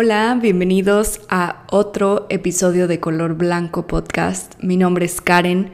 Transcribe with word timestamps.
Hola, 0.00 0.38
bienvenidos 0.40 1.22
a 1.28 1.64
otro 1.72 2.26
episodio 2.28 2.86
de 2.86 3.00
Color 3.00 3.34
Blanco 3.34 3.88
Podcast. 3.88 4.54
Mi 4.62 4.76
nombre 4.76 5.06
es 5.06 5.20
Karen. 5.20 5.72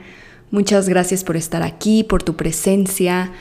Muchas 0.51 0.89
gracias 0.89 1.25
por 1.25 1.37
estar 1.37 1.63
aquí, 1.63 2.05
por 2.05 2.23
tu 2.23 2.35
presencia, 2.35 3.33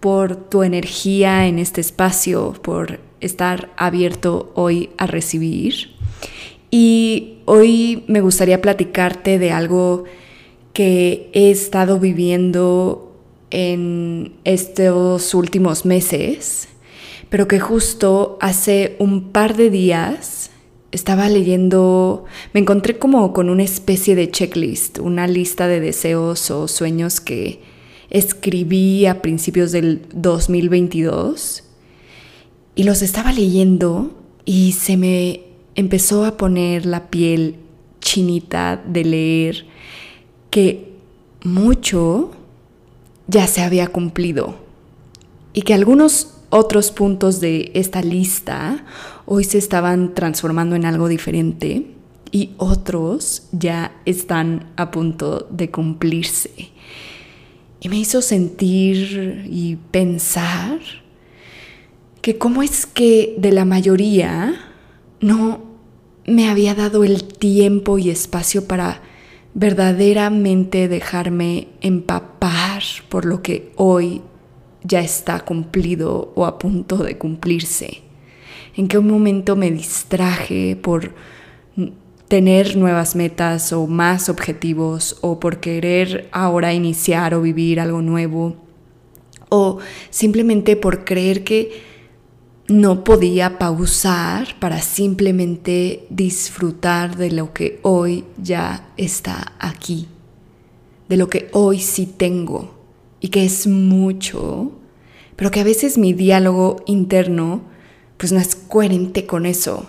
por 0.00 0.34
tu 0.34 0.64
energía 0.64 1.46
en 1.46 1.60
este 1.60 1.80
espacio, 1.80 2.54
por 2.60 2.98
estar 3.20 3.70
abierto 3.76 4.50
hoy 4.56 4.90
a 4.98 5.06
recibir. 5.06 5.92
Y 6.72 7.34
hoy 7.44 8.02
me 8.08 8.20
gustaría 8.20 8.60
platicarte 8.60 9.38
de 9.38 9.52
algo 9.52 10.06
que 10.72 11.30
he 11.34 11.52
estado 11.52 12.00
viviendo 12.00 13.16
en 13.52 14.34
estos 14.42 15.34
últimos 15.34 15.86
meses 15.86 16.68
pero 17.32 17.48
que 17.48 17.60
justo 17.60 18.36
hace 18.42 18.94
un 18.98 19.30
par 19.30 19.56
de 19.56 19.70
días 19.70 20.50
estaba 20.90 21.30
leyendo, 21.30 22.26
me 22.52 22.60
encontré 22.60 22.98
como 22.98 23.32
con 23.32 23.48
una 23.48 23.62
especie 23.62 24.14
de 24.14 24.30
checklist, 24.30 24.98
una 24.98 25.26
lista 25.26 25.66
de 25.66 25.80
deseos 25.80 26.50
o 26.50 26.68
sueños 26.68 27.22
que 27.22 27.62
escribí 28.10 29.06
a 29.06 29.22
principios 29.22 29.72
del 29.72 30.02
2022 30.12 31.64
y 32.74 32.82
los 32.82 33.00
estaba 33.00 33.32
leyendo 33.32 34.10
y 34.44 34.72
se 34.72 34.98
me 34.98 35.40
empezó 35.74 36.26
a 36.26 36.36
poner 36.36 36.84
la 36.84 37.08
piel 37.08 37.56
chinita 38.02 38.76
de 38.76 39.04
leer 39.06 39.64
que 40.50 40.92
mucho 41.44 42.32
ya 43.26 43.46
se 43.46 43.62
había 43.62 43.88
cumplido 43.88 44.56
y 45.54 45.62
que 45.62 45.72
algunos 45.72 46.31
otros 46.52 46.90
puntos 46.90 47.40
de 47.40 47.72
esta 47.74 48.02
lista 48.02 48.84
hoy 49.24 49.44
se 49.44 49.56
estaban 49.56 50.14
transformando 50.14 50.76
en 50.76 50.84
algo 50.84 51.08
diferente 51.08 51.86
y 52.30 52.50
otros 52.58 53.48
ya 53.52 53.96
están 54.04 54.70
a 54.76 54.90
punto 54.90 55.48
de 55.50 55.70
cumplirse. 55.70 56.50
Y 57.80 57.88
me 57.88 57.98
hizo 57.98 58.20
sentir 58.20 59.46
y 59.50 59.76
pensar 59.90 60.78
que 62.20 62.36
cómo 62.36 62.62
es 62.62 62.84
que 62.84 63.34
de 63.38 63.50
la 63.50 63.64
mayoría 63.64 64.54
no 65.20 65.62
me 66.26 66.50
había 66.50 66.74
dado 66.74 67.02
el 67.02 67.24
tiempo 67.24 67.96
y 67.96 68.10
espacio 68.10 68.66
para 68.68 69.00
verdaderamente 69.54 70.86
dejarme 70.86 71.68
empapar 71.80 72.82
por 73.08 73.24
lo 73.24 73.40
que 73.42 73.72
hoy 73.76 74.20
ya 74.84 75.00
está 75.00 75.40
cumplido 75.40 76.32
o 76.34 76.46
a 76.46 76.58
punto 76.58 76.98
de 76.98 77.18
cumplirse? 77.18 78.02
¿En 78.76 78.88
qué 78.88 78.98
momento 78.98 79.56
me 79.56 79.70
distraje 79.70 80.76
por 80.76 81.14
tener 82.28 82.76
nuevas 82.76 83.14
metas 83.14 83.72
o 83.72 83.86
más 83.86 84.28
objetivos 84.28 85.18
o 85.20 85.38
por 85.38 85.60
querer 85.60 86.28
ahora 86.32 86.72
iniciar 86.72 87.34
o 87.34 87.42
vivir 87.42 87.80
algo 87.80 88.00
nuevo? 88.00 88.56
O 89.50 89.78
simplemente 90.08 90.76
por 90.76 91.04
creer 91.04 91.44
que 91.44 91.82
no 92.68 93.04
podía 93.04 93.58
pausar 93.58 94.58
para 94.58 94.80
simplemente 94.80 96.06
disfrutar 96.08 97.16
de 97.16 97.30
lo 97.30 97.52
que 97.52 97.78
hoy 97.82 98.24
ya 98.42 98.88
está 98.96 99.52
aquí, 99.58 100.08
de 101.08 101.18
lo 101.18 101.28
que 101.28 101.50
hoy 101.52 101.80
sí 101.80 102.06
tengo 102.06 102.81
y 103.22 103.28
que 103.28 103.44
es 103.44 103.68
mucho, 103.68 104.72
pero 105.36 105.52
que 105.52 105.60
a 105.60 105.64
veces 105.64 105.96
mi 105.96 106.12
diálogo 106.12 106.82
interno 106.86 107.62
pues 108.18 108.32
no 108.32 108.40
es 108.40 108.56
coherente 108.56 109.26
con 109.26 109.46
eso. 109.46 109.86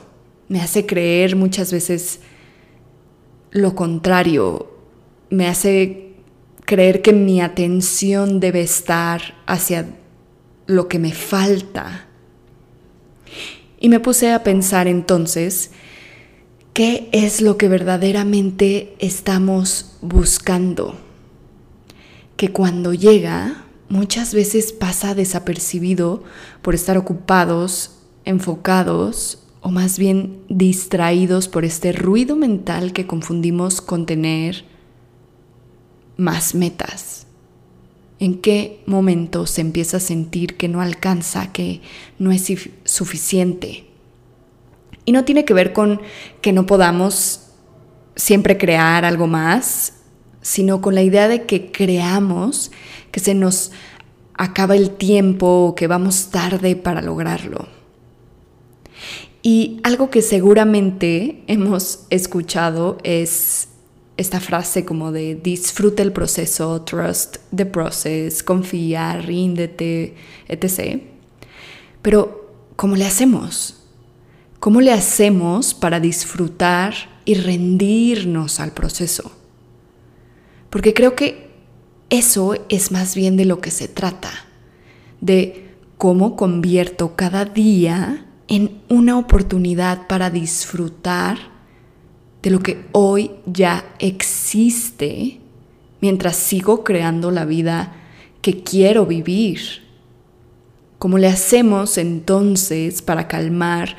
Me 0.47 0.61
hace 0.61 0.85
creer 0.85 1.35
muchas 1.35 1.71
veces 1.71 2.19
lo 3.49 3.75
contrario. 3.75 4.71
Me 5.31 5.47
hace 5.47 6.13
creer 6.65 7.01
que 7.01 7.11
mi 7.11 7.41
atención 7.41 8.39
debe 8.39 8.61
estar 8.61 9.35
hacia 9.47 9.87
lo 10.67 10.87
que 10.87 10.99
me 10.99 11.11
falta. 11.11 12.07
Y 13.79 13.89
me 13.89 13.99
puse 13.99 14.31
a 14.31 14.43
pensar 14.43 14.87
entonces, 14.87 15.71
¿qué 16.73 17.09
es 17.11 17.41
lo 17.41 17.57
que 17.57 17.67
verdaderamente 17.67 18.95
estamos 18.99 19.97
buscando? 20.01 21.02
Que 22.35 22.51
cuando 22.51 22.93
llega 22.93 23.65
muchas 23.89 24.33
veces 24.33 24.73
pasa 24.73 25.13
desapercibido 25.13 26.23
por 26.61 26.75
estar 26.75 26.97
ocupados, 26.97 27.99
enfocados 28.25 29.39
o 29.61 29.69
más 29.69 29.97
bien 29.97 30.43
distraídos 30.49 31.47
por 31.47 31.63
este 31.63 31.91
ruido 31.91 32.35
mental 32.35 32.91
que 32.91 33.07
confundimos 33.07 33.81
con 33.81 34.05
tener 34.05 34.65
más 36.17 36.55
metas. 36.55 37.27
¿En 38.19 38.39
qué 38.39 38.83
momento 38.85 39.45
se 39.47 39.61
empieza 39.61 39.97
a 39.97 40.01
sentir 40.01 40.57
que 40.57 40.67
no 40.67 40.81
alcanza, 40.81 41.51
que 41.51 41.81
no 42.19 42.31
es 42.31 42.51
suficiente? 42.83 43.85
Y 45.05 45.11
no 45.11 45.25
tiene 45.25 45.45
que 45.45 45.53
ver 45.53 45.73
con 45.73 46.01
que 46.41 46.53
no 46.53 46.65
podamos 46.65 47.49
siempre 48.15 48.57
crear 48.57 49.05
algo 49.05 49.27
más 49.27 50.02
sino 50.43 50.81
con 50.81 50.93
la 50.93 51.01
idea 51.01 51.27
de 51.27 51.47
que 51.47 51.71
creamos 51.71 52.71
que 53.11 53.19
se 53.19 53.33
nos 53.33 53.71
acaba 54.35 54.75
el 54.75 54.91
tiempo 54.91 55.65
o 55.67 55.75
que 55.75 55.87
vamos 55.87 56.29
tarde 56.29 56.75
para 56.75 57.01
lograrlo. 57.01 57.67
Y 59.41 59.79
algo 59.83 60.09
que 60.09 60.21
seguramente 60.21 61.43
hemos 61.47 62.01
escuchado 62.09 62.97
es 63.03 63.69
esta 64.15 64.39
frase 64.39 64.85
como 64.85 65.11
de 65.11 65.35
disfruta 65.35 66.03
el 66.03 66.11
proceso, 66.11 66.81
trust 66.83 67.37
the 67.55 67.65
process, 67.65 68.43
confía, 68.43 69.17
ríndete, 69.17 70.15
etc. 70.47 71.01
Pero, 72.01 72.51
¿cómo 72.75 72.95
le 72.95 73.05
hacemos? 73.05 73.81
¿Cómo 74.59 74.81
le 74.81 74.91
hacemos 74.91 75.73
para 75.73 75.99
disfrutar 75.99 76.93
y 77.25 77.33
rendirnos 77.33 78.59
al 78.59 78.71
proceso? 78.71 79.31
Porque 80.73 80.95
creo 80.95 81.15
que 81.15 81.51
eso 82.09 82.55
es 82.67 82.91
más 82.91 83.13
bien 83.13 83.37
de 83.37 83.45
lo 83.45 83.61
que 83.61 83.69
se 83.69 83.87
trata, 83.87 84.31
de 85.21 85.69
cómo 85.99 86.35
convierto 86.35 87.15
cada 87.15 87.45
día 87.45 88.25
en 88.47 88.81
una 88.89 89.19
oportunidad 89.19 90.07
para 90.07 90.31
disfrutar 90.31 91.37
de 92.41 92.49
lo 92.49 92.61
que 92.61 92.85
hoy 92.91 93.29
ya 93.45 93.85
existe 93.99 95.41
mientras 96.01 96.37
sigo 96.37 96.83
creando 96.83 97.29
la 97.29 97.45
vida 97.45 97.93
que 98.41 98.63
quiero 98.63 99.05
vivir. 99.05 99.59
¿Cómo 100.97 101.19
le 101.19 101.27
hacemos 101.27 101.99
entonces 101.99 103.03
para 103.03 103.27
calmar 103.27 103.95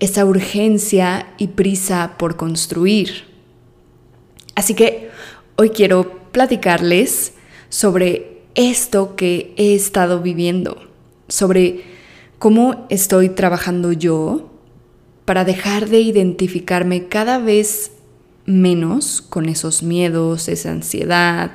esa 0.00 0.24
urgencia 0.24 1.28
y 1.38 1.46
prisa 1.46 2.16
por 2.18 2.36
construir? 2.36 3.28
Así 4.56 4.74
que 4.74 5.10
Hoy 5.60 5.70
quiero 5.70 6.30
platicarles 6.30 7.32
sobre 7.68 8.42
esto 8.54 9.16
que 9.16 9.54
he 9.56 9.74
estado 9.74 10.22
viviendo, 10.22 10.80
sobre 11.26 11.82
cómo 12.38 12.86
estoy 12.90 13.30
trabajando 13.30 13.90
yo 13.90 14.52
para 15.24 15.44
dejar 15.44 15.88
de 15.88 15.98
identificarme 15.98 17.08
cada 17.08 17.38
vez 17.38 17.90
menos 18.46 19.20
con 19.20 19.48
esos 19.48 19.82
miedos, 19.82 20.46
esa 20.46 20.70
ansiedad, 20.70 21.50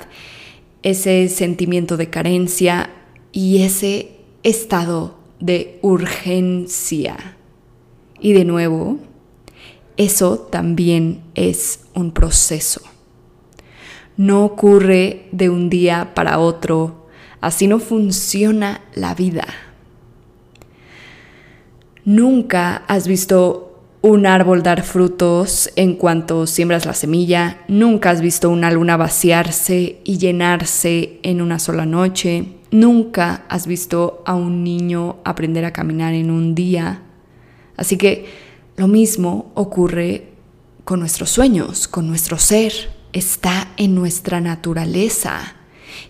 ese 0.82 1.30
sentimiento 1.30 1.96
de 1.96 2.10
carencia 2.10 2.90
y 3.32 3.62
ese 3.62 4.16
estado 4.42 5.16
de 5.40 5.78
urgencia. 5.80 7.38
Y 8.20 8.34
de 8.34 8.44
nuevo, 8.44 8.98
eso 9.96 10.40
también 10.40 11.22
es 11.34 11.86
un 11.94 12.12
proceso 12.12 12.82
no 14.16 14.44
ocurre 14.44 15.28
de 15.32 15.50
un 15.50 15.68
día 15.70 16.12
para 16.14 16.38
otro. 16.38 17.06
Así 17.40 17.66
no 17.66 17.78
funciona 17.78 18.80
la 18.94 19.14
vida. 19.14 19.46
Nunca 22.04 22.84
has 22.86 23.08
visto 23.08 23.82
un 24.02 24.26
árbol 24.26 24.62
dar 24.62 24.82
frutos 24.82 25.70
en 25.76 25.94
cuanto 25.94 26.46
siembras 26.46 26.84
la 26.84 26.92
semilla, 26.92 27.64
nunca 27.68 28.10
has 28.10 28.20
visto 28.20 28.50
una 28.50 28.70
luna 28.70 28.98
vaciarse 28.98 30.00
y 30.04 30.18
llenarse 30.18 31.20
en 31.22 31.40
una 31.40 31.58
sola 31.58 31.86
noche, 31.86 32.48
nunca 32.70 33.46
has 33.48 33.66
visto 33.66 34.22
a 34.26 34.34
un 34.34 34.62
niño 34.62 35.16
aprender 35.24 35.64
a 35.64 35.72
caminar 35.72 36.12
en 36.12 36.30
un 36.30 36.54
día. 36.54 37.00
Así 37.78 37.96
que 37.96 38.26
lo 38.76 38.88
mismo 38.88 39.50
ocurre 39.54 40.32
con 40.84 41.00
nuestros 41.00 41.30
sueños, 41.30 41.88
con 41.88 42.06
nuestro 42.06 42.36
ser 42.38 42.93
está 43.14 43.72
en 43.78 43.94
nuestra 43.94 44.40
naturaleza. 44.40 45.54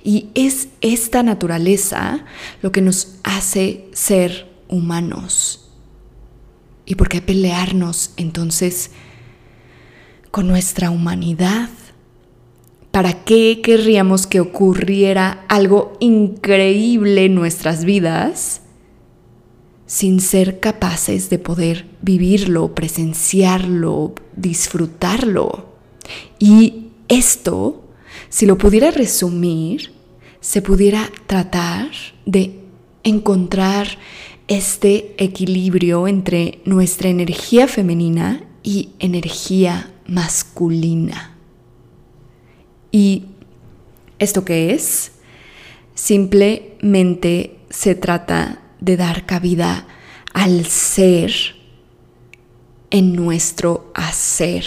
Y 0.03 0.31
es 0.35 0.69
esta 0.81 1.23
naturaleza 1.23 2.25
lo 2.63 2.73
que 2.73 2.81
nos 2.81 3.17
hace 3.23 3.89
ser 3.93 4.51
humanos. 4.69 5.71
¿Y 6.87 6.97
por 6.97 7.09
qué 7.09 7.23
pelearnos 7.23 8.13
entonces 8.17 8.91
con 10.31 10.49
nuestra 10.49 10.91
humanidad? 10.91 11.69
¿Para 12.91 13.25
qué 13.25 13.61
querríamos 13.63 14.27
que 14.27 14.41
ocurriera 14.41 15.45
algo 15.49 15.97
increíble 16.01 17.27
en 17.27 17.35
nuestras 17.35 17.85
vidas 17.85 18.63
sin 19.87 20.21
ser 20.21 20.61
capaces 20.61 21.29
de 21.29 21.39
poder 21.39 21.87
vivirlo, 22.03 22.75
presenciarlo, 22.75 24.15
disfrutarlo? 24.37 25.75
Y 26.39 26.84
esto, 27.09 27.85
si 28.29 28.47
lo 28.47 28.59
pudiera 28.59 28.91
resumir, 28.91 29.93
se 30.41 30.63
pudiera 30.63 31.11
tratar 31.27 31.91
de 32.27 32.61
encontrar 33.03 33.99
este 34.49 35.15
equilibrio 35.19 36.07
entre 36.07 36.61
nuestra 36.65 37.09
energía 37.09 37.67
femenina 37.67 38.45
y 38.63 38.91
energía 38.99 39.91
masculina. 40.07 41.37
¿Y 42.93 43.25
esto 44.19 44.45
qué 44.45 44.75
es? 44.75 45.13
Simplemente 45.95 47.59
se 47.71 47.95
trata 47.95 48.63
de 48.81 48.97
dar 48.97 49.27
cabida 49.27 49.87
al 50.33 50.67
ser 50.67 51.33
en 52.91 53.15
nuestro 53.15 53.91
hacer. 53.95 54.65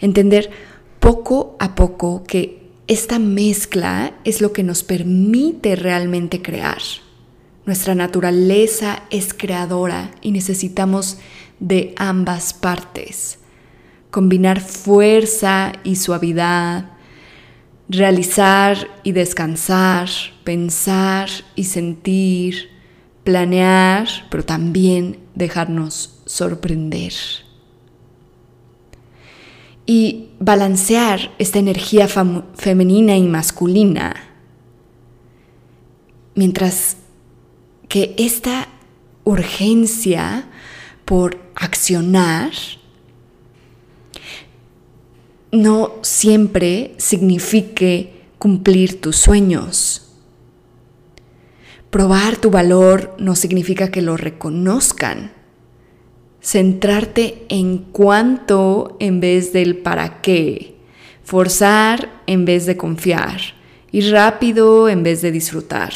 Entender 0.00 0.50
poco 1.00 1.56
a 1.58 1.74
poco 1.74 2.22
que 2.24 2.70
esta 2.86 3.18
mezcla 3.18 4.14
es 4.24 4.40
lo 4.40 4.52
que 4.52 4.62
nos 4.62 4.82
permite 4.82 5.76
realmente 5.76 6.42
crear. 6.42 6.80
Nuestra 7.66 7.94
naturaleza 7.94 9.02
es 9.10 9.32
creadora 9.32 10.10
y 10.20 10.32
necesitamos 10.32 11.18
de 11.58 11.94
ambas 11.96 12.52
partes. 12.52 13.38
Combinar 14.10 14.60
fuerza 14.60 15.72
y 15.84 15.96
suavidad, 15.96 16.90
realizar 17.88 18.88
y 19.02 19.12
descansar, 19.12 20.08
pensar 20.44 21.28
y 21.54 21.64
sentir, 21.64 22.70
planear, 23.24 24.08
pero 24.30 24.44
también 24.44 25.18
dejarnos 25.34 26.20
sorprender. 26.26 27.12
Y 29.92 30.28
balancear 30.38 31.34
esta 31.40 31.58
energía 31.58 32.06
femenina 32.06 33.16
y 33.16 33.24
masculina 33.24 34.14
mientras 36.36 36.96
que 37.88 38.14
esta 38.16 38.68
urgencia 39.24 40.48
por 41.04 41.40
accionar 41.56 42.52
no 45.50 45.94
siempre 46.02 46.94
signifique 46.98 48.22
cumplir 48.38 49.00
tus 49.00 49.16
sueños. 49.16 50.12
Probar 51.90 52.36
tu 52.36 52.52
valor 52.52 53.16
no 53.18 53.34
significa 53.34 53.90
que 53.90 54.02
lo 54.02 54.16
reconozcan. 54.16 55.32
Centrarte 56.40 57.44
en 57.48 57.78
cuánto 57.78 58.96
en 59.00 59.20
vez 59.20 59.52
del 59.52 59.78
para 59.78 60.20
qué. 60.22 60.76
Forzar 61.22 62.22
en 62.26 62.44
vez 62.44 62.66
de 62.66 62.76
confiar. 62.76 63.40
Ir 63.92 64.12
rápido 64.12 64.88
en 64.88 65.02
vez 65.02 65.22
de 65.22 65.32
disfrutar 65.32 65.92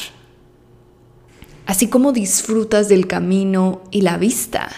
así 1.67 1.89
como 1.89 2.13
disfrutas 2.13 2.89
del 2.89 3.07
camino 3.07 3.83
y 3.91 4.03
la 4.03 4.19
vista. 4.19 4.69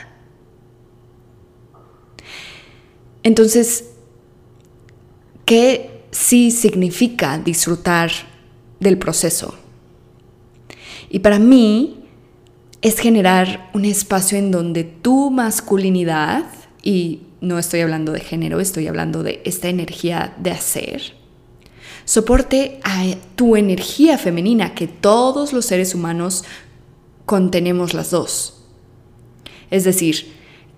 Entonces, 3.22 3.90
¿qué 5.44 6.04
sí 6.12 6.50
significa 6.50 7.38
disfrutar 7.38 8.10
del 8.78 8.98
proceso? 8.98 9.56
Y 11.10 11.20
para 11.20 11.38
mí 11.38 12.05
es 12.82 12.98
generar 12.98 13.70
un 13.74 13.84
espacio 13.84 14.38
en 14.38 14.50
donde 14.50 14.84
tu 14.84 15.30
masculinidad, 15.30 16.44
y 16.82 17.22
no 17.40 17.58
estoy 17.58 17.80
hablando 17.80 18.12
de 18.12 18.20
género, 18.20 18.60
estoy 18.60 18.86
hablando 18.86 19.22
de 19.22 19.42
esta 19.44 19.68
energía 19.68 20.34
de 20.38 20.50
hacer, 20.50 21.14
soporte 22.04 22.80
a 22.84 23.04
tu 23.34 23.56
energía 23.56 24.18
femenina 24.18 24.74
que 24.74 24.86
todos 24.86 25.52
los 25.52 25.66
seres 25.66 25.94
humanos 25.94 26.44
contenemos 27.24 27.94
las 27.94 28.10
dos. 28.10 28.62
Es 29.70 29.84
decir, 29.84 30.32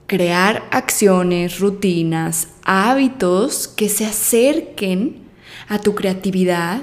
crear 0.06 0.66
acciones, 0.70 1.60
rutinas, 1.60 2.48
hábitos 2.64 3.68
que 3.68 3.90
se 3.90 4.06
acerquen 4.06 5.28
a 5.68 5.78
tu 5.78 5.94
creatividad 5.94 6.82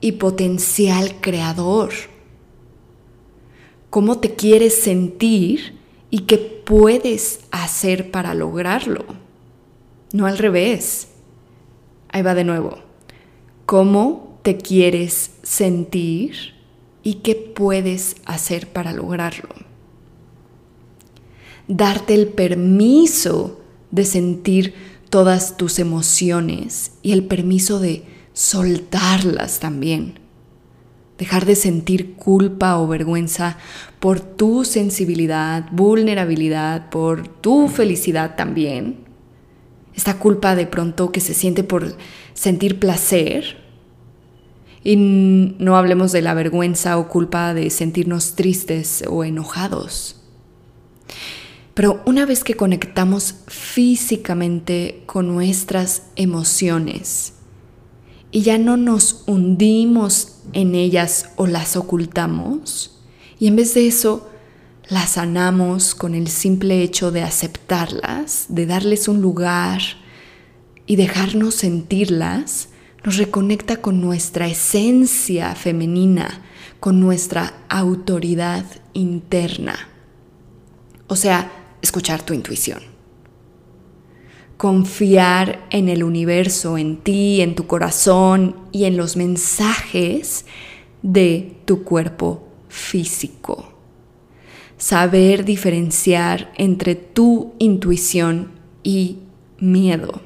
y 0.00 0.12
potencial 0.12 1.14
creador. 1.20 1.92
¿Cómo 3.96 4.18
te 4.18 4.34
quieres 4.34 4.74
sentir 4.74 5.72
y 6.10 6.26
qué 6.26 6.36
puedes 6.36 7.40
hacer 7.50 8.10
para 8.10 8.34
lograrlo? 8.34 9.06
No 10.12 10.26
al 10.26 10.36
revés. 10.36 11.08
Ahí 12.10 12.20
va 12.20 12.34
de 12.34 12.44
nuevo. 12.44 12.76
¿Cómo 13.64 14.38
te 14.42 14.58
quieres 14.58 15.30
sentir? 15.42 16.52
y 17.02 17.14
qué 17.22 17.36
puedes 17.36 18.16
hacer 18.26 18.68
para 18.68 18.92
lograrlo. 18.92 19.48
Darte 21.66 22.12
el 22.12 22.28
permiso 22.28 23.62
de 23.92 24.04
sentir 24.04 24.74
todas 25.08 25.56
tus 25.56 25.78
emociones 25.78 26.92
y 27.00 27.12
el 27.12 27.24
permiso 27.24 27.80
de 27.80 28.04
soltarlas 28.34 29.58
también. 29.58 30.25
Dejar 31.18 31.46
de 31.46 31.56
sentir 31.56 32.14
culpa 32.14 32.78
o 32.78 32.86
vergüenza 32.86 33.56
por 34.00 34.20
tu 34.20 34.64
sensibilidad, 34.64 35.66
vulnerabilidad, 35.72 36.90
por 36.90 37.26
tu 37.26 37.68
felicidad 37.68 38.36
también. 38.36 39.06
Esta 39.94 40.18
culpa 40.18 40.54
de 40.54 40.66
pronto 40.66 41.10
que 41.10 41.20
se 41.20 41.32
siente 41.32 41.64
por 41.64 41.96
sentir 42.34 42.78
placer 42.78 43.64
y 44.84 44.94
no 44.96 45.76
hablemos 45.76 46.12
de 46.12 46.22
la 46.22 46.32
vergüenza 46.34 46.96
o 46.96 47.08
culpa 47.08 47.54
de 47.54 47.70
sentirnos 47.70 48.36
tristes 48.36 49.02
o 49.08 49.24
enojados. 49.24 50.20
Pero 51.74 52.00
una 52.06 52.24
vez 52.24 52.44
que 52.44 52.54
conectamos 52.54 53.34
físicamente 53.48 55.02
con 55.06 55.26
nuestras 55.26 56.04
emociones 56.14 57.34
y 58.30 58.42
ya 58.42 58.58
no 58.58 58.76
nos 58.76 59.24
hundimos 59.26 60.35
en 60.52 60.74
ellas 60.74 61.30
o 61.36 61.46
las 61.46 61.76
ocultamos, 61.76 62.98
y 63.38 63.46
en 63.48 63.56
vez 63.56 63.74
de 63.74 63.86
eso 63.86 64.28
las 64.88 65.10
sanamos 65.10 65.94
con 65.94 66.14
el 66.14 66.28
simple 66.28 66.82
hecho 66.82 67.10
de 67.10 67.22
aceptarlas, 67.22 68.46
de 68.48 68.66
darles 68.66 69.08
un 69.08 69.20
lugar 69.20 69.80
y 70.86 70.96
dejarnos 70.96 71.56
sentirlas, 71.56 72.68
nos 73.04 73.16
reconecta 73.16 73.80
con 73.80 74.00
nuestra 74.00 74.46
esencia 74.46 75.54
femenina, 75.54 76.42
con 76.80 77.00
nuestra 77.00 77.64
autoridad 77.68 78.64
interna. 78.92 79.88
O 81.08 81.16
sea, 81.16 81.52
escuchar 81.82 82.22
tu 82.22 82.34
intuición. 82.34 82.95
Confiar 84.56 85.66
en 85.70 85.88
el 85.88 86.02
universo, 86.02 86.78
en 86.78 86.96
ti, 86.98 87.42
en 87.42 87.54
tu 87.54 87.66
corazón 87.66 88.56
y 88.72 88.84
en 88.84 88.96
los 88.96 89.16
mensajes 89.16 90.46
de 91.02 91.56
tu 91.64 91.84
cuerpo 91.84 92.48
físico. 92.68 93.72
Saber 94.78 95.44
diferenciar 95.44 96.52
entre 96.56 96.94
tu 96.94 97.54
intuición 97.58 98.52
y 98.82 99.18
miedo. 99.58 100.20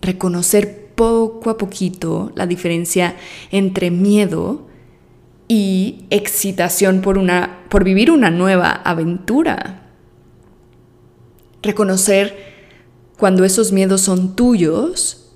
Reconocer 0.00 0.92
poco 0.94 1.50
a 1.50 1.58
poquito 1.58 2.32
la 2.34 2.46
diferencia 2.46 3.16
entre 3.50 3.90
miedo 3.90 4.66
y 5.48 6.04
excitación 6.10 7.00
por, 7.00 7.18
una, 7.18 7.64
por 7.68 7.84
vivir 7.84 8.10
una 8.10 8.30
nueva 8.30 8.70
aventura. 8.70 9.90
Reconocer 11.62 12.53
cuando 13.24 13.46
esos 13.46 13.72
miedos 13.72 14.02
son 14.02 14.36
tuyos 14.36 15.30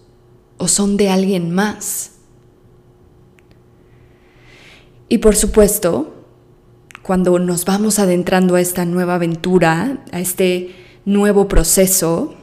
o 0.59 0.69
son 0.69 0.99
de 0.99 1.09
alguien 1.09 1.51
más. 1.51 2.17
Y 5.09 5.17
por 5.17 5.35
supuesto, 5.35 6.15
cuando 7.01 7.39
nos 7.39 7.65
vamos 7.65 7.99
adentrando 7.99 8.57
a 8.57 8.61
esta 8.61 8.85
nueva 8.85 9.15
aventura, 9.15 10.05
a 10.13 10.21
este 10.21 10.75
nuevo 11.07 11.49
proceso, 11.49 12.35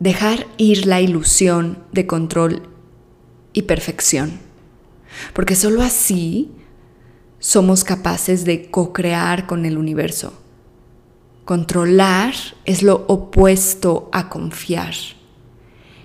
dejar 0.00 0.46
ir 0.56 0.86
la 0.86 1.02
ilusión 1.02 1.80
de 1.92 2.06
control 2.06 2.62
y 3.52 3.64
perfección. 3.64 4.38
Porque 5.34 5.56
sólo 5.56 5.82
así 5.82 6.52
somos 7.38 7.84
capaces 7.84 8.46
de 8.46 8.70
co-crear 8.70 9.46
con 9.46 9.66
el 9.66 9.76
universo, 9.76 10.32
Controlar 11.48 12.34
es 12.66 12.82
lo 12.82 13.06
opuesto 13.08 14.10
a 14.12 14.28
confiar. 14.28 14.92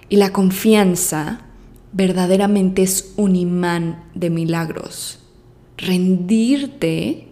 Y 0.07 0.15
la 0.15 0.31
confianza 0.31 1.41
verdaderamente 1.91 2.81
es 2.81 3.11
un 3.17 3.35
imán 3.35 4.05
de 4.15 4.29
milagros. 4.29 5.19
Rendirte 5.75 7.27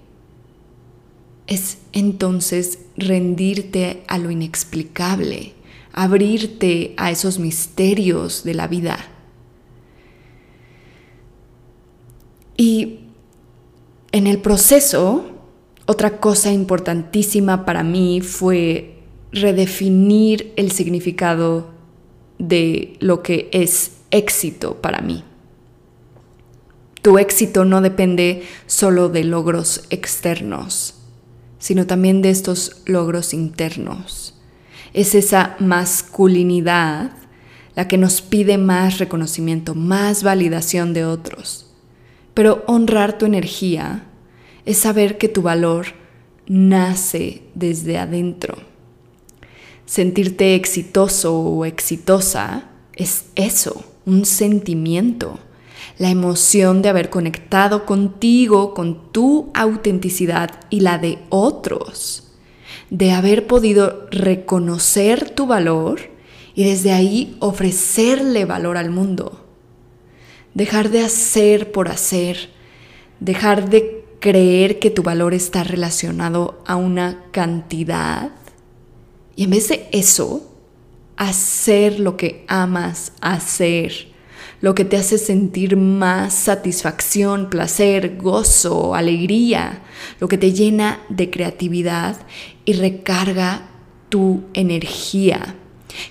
es 1.48 1.78
entonces 1.94 2.80
rendirte 2.98 4.04
a 4.10 4.18
lo 4.18 4.30
inexplicable, 4.30 5.54
abrirte 5.94 6.94
a 6.98 7.12
esos 7.12 7.40
misterios 7.40 8.44
de 8.44 8.54
la 8.56 8.68
vida. 8.68 8.98
Y 12.58 13.06
en 14.12 14.28
el 14.28 14.40
proceso, 14.40 15.41
otra 15.86 16.18
cosa 16.20 16.52
importantísima 16.52 17.66
para 17.66 17.84
mí 17.84 18.22
fue 18.22 19.00
redefinir 19.32 20.54
el 20.56 20.72
significado 20.72 21.70
de 22.38 22.98
lo 23.00 23.24
que 23.24 23.50
es 23.52 23.98
éxito 24.12 24.76
para 24.82 25.02
mí. 25.02 25.24
Tu 27.02 27.18
éxito 27.18 27.66
no 27.66 27.82
depende 27.82 28.44
solo 28.68 29.10
de 29.10 29.24
logros 29.24 29.86
externos, 29.90 30.96
sino 31.58 31.88
también 31.88 32.22
de 32.22 32.30
estos 32.30 32.84
logros 32.86 33.34
internos. 33.34 34.36
Es 34.94 35.16
esa 35.16 35.56
masculinidad 35.60 37.12
la 37.76 37.88
que 37.88 37.98
nos 37.98 38.22
pide 38.22 38.58
más 38.58 39.00
reconocimiento, 39.00 39.74
más 39.74 40.22
validación 40.22 40.94
de 40.94 41.06
otros. 41.06 41.68
Pero 42.34 42.64
honrar 42.68 43.18
tu 43.18 43.26
energía 43.26 44.11
es 44.66 44.78
saber 44.78 45.18
que 45.18 45.30
tu 45.30 45.42
valor 45.42 45.88
nace 46.48 47.44
desde 47.56 47.98
adentro. 47.98 48.56
Sentirte 49.86 50.56
exitoso 50.56 51.38
o 51.38 51.66
exitosa 51.66 52.70
es 52.94 53.26
eso, 53.36 53.84
un 54.06 54.26
sentimiento, 54.26 55.40
la 55.98 56.10
emoción 56.10 56.82
de 56.82 56.90
haber 56.90 57.10
conectado 57.10 57.86
contigo, 57.86 58.74
con 58.74 59.12
tu 59.12 59.52
autenticidad 59.54 60.52
y 60.70 60.82
la 60.82 60.98
de 60.98 61.20
otros, 61.30 62.32
de 62.90 63.12
haber 63.12 63.48
podido 63.48 64.08
reconocer 64.12 65.30
tu 65.30 65.48
valor 65.48 66.02
y 66.56 66.66
desde 66.66 66.92
ahí 66.92 67.36
ofrecerle 67.40 68.46
valor 68.46 68.78
al 68.78 68.92
mundo. 68.92 69.46
Dejar 70.54 70.90
de 70.90 71.02
hacer 71.02 71.72
por 71.72 71.88
hacer, 71.88 72.50
dejar 73.20 73.70
de 73.70 74.01
creer 74.22 74.80
que 74.80 74.90
tu 74.90 75.04
valor 75.04 75.34
está 75.34 75.66
relacionado 75.66 76.64
a 76.66 76.78
una 76.78 77.26
cantidad 77.32 78.32
y 79.36 79.46
en 79.46 79.50
vez 79.50 79.70
de 79.70 79.88
eso, 79.92 80.48
hacer 81.18 82.00
lo 82.00 82.18
que 82.18 82.46
amas 82.48 83.14
hacer, 83.22 84.10
lo 84.62 84.76
que 84.76 84.86
te 84.86 84.98
hace 84.98 85.18
sentir 85.18 85.78
más 85.78 86.34
satisfacción, 86.34 87.50
placer, 87.50 88.18
gozo, 88.18 88.94
alegría, 88.94 89.82
lo 90.20 90.28
que 90.28 90.38
te 90.38 90.54
llena 90.54 91.02
de 91.10 91.30
creatividad 91.30 92.18
y 92.66 92.74
recarga 92.74 93.70
tu 94.10 94.44
energía. 94.54 95.56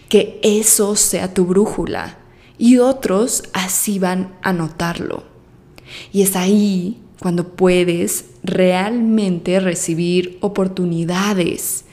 Que 0.09 0.41
eso 0.43 0.97
sea 0.97 1.33
tu 1.33 1.47
brújula 1.47 2.19
y 2.59 2.79
otros 2.79 3.45
así 3.53 3.99
van 3.99 4.35
a 4.43 4.53
notarlo. 4.53 5.23
Y 6.13 6.23
es 6.23 6.35
ahí 6.37 7.01
cuando 7.21 7.55
puedes 7.55 8.25
realmente 8.43 9.61
recibir 9.61 10.39
oportunidades 10.41 11.85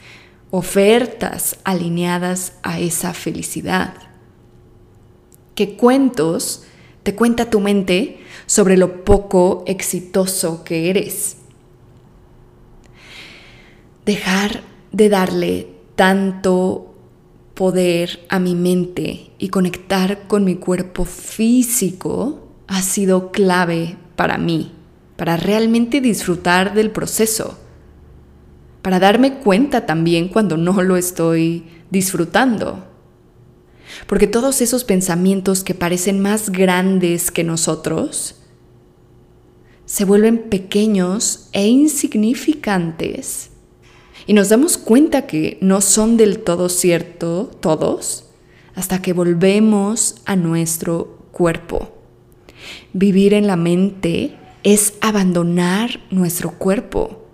ofertas 0.50 1.58
alineadas 1.64 2.54
a 2.62 2.80
esa 2.80 3.12
felicidad. 3.12 3.94
¿Qué 5.54 5.76
cuentos 5.76 6.64
te 7.02 7.14
cuenta 7.14 7.50
tu 7.50 7.60
mente 7.60 8.20
sobre 8.46 8.76
lo 8.76 9.04
poco 9.04 9.64
exitoso 9.66 10.64
que 10.64 10.90
eres? 10.90 11.36
Dejar 14.06 14.62
de 14.92 15.08
darle 15.08 15.68
tanto 15.96 16.94
poder 17.54 18.24
a 18.28 18.38
mi 18.38 18.54
mente 18.54 19.32
y 19.38 19.48
conectar 19.48 20.28
con 20.28 20.44
mi 20.44 20.54
cuerpo 20.54 21.04
físico 21.04 22.48
ha 22.68 22.80
sido 22.82 23.32
clave 23.32 23.96
para 24.16 24.38
mí, 24.38 24.72
para 25.18 25.36
realmente 25.36 26.00
disfrutar 26.00 26.72
del 26.72 26.90
proceso 26.90 27.58
para 28.88 29.00
darme 29.00 29.34
cuenta 29.34 29.84
también 29.84 30.28
cuando 30.28 30.56
no 30.56 30.80
lo 30.82 30.96
estoy 30.96 31.64
disfrutando. 31.90 32.86
Porque 34.06 34.26
todos 34.26 34.62
esos 34.62 34.82
pensamientos 34.82 35.62
que 35.62 35.74
parecen 35.74 36.20
más 36.20 36.48
grandes 36.48 37.30
que 37.30 37.44
nosotros 37.44 38.36
se 39.84 40.06
vuelven 40.06 40.48
pequeños 40.48 41.50
e 41.52 41.66
insignificantes. 41.66 43.50
Y 44.26 44.32
nos 44.32 44.48
damos 44.48 44.78
cuenta 44.78 45.26
que 45.26 45.58
no 45.60 45.82
son 45.82 46.16
del 46.16 46.38
todo 46.38 46.70
cierto 46.70 47.50
todos 47.60 48.24
hasta 48.74 49.02
que 49.02 49.12
volvemos 49.12 50.16
a 50.24 50.34
nuestro 50.34 51.26
cuerpo. 51.30 51.92
Vivir 52.94 53.34
en 53.34 53.46
la 53.46 53.56
mente 53.56 54.34
es 54.72 54.92
abandonar 55.00 56.00
nuestro 56.10 56.50
cuerpo. 56.50 57.24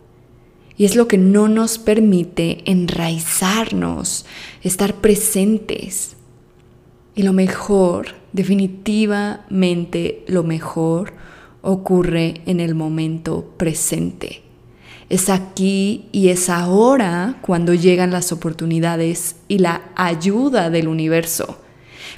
Y 0.77 0.85
es 0.85 0.95
lo 0.95 1.09
que 1.09 1.19
no 1.19 1.49
nos 1.49 1.79
permite 1.79 2.59
enraizarnos, 2.71 4.25
estar 4.63 4.95
presentes. 4.95 6.15
Y 7.17 7.25
lo 7.25 7.33
mejor, 7.33 8.15
definitivamente 8.33 10.23
lo 10.29 10.45
mejor, 10.45 11.15
ocurre 11.61 12.43
en 12.47 12.61
el 12.61 12.77
momento 12.77 13.53
presente. 13.57 14.43
Es 15.09 15.29
aquí 15.29 16.07
y 16.13 16.29
es 16.29 16.49
ahora 16.49 17.39
cuando 17.43 17.75
llegan 17.75 18.13
las 18.13 18.31
oportunidades 18.31 19.37
y 19.49 19.59
la 19.59 19.83
ayuda 19.97 20.71
del 20.71 20.87
universo. 20.87 21.59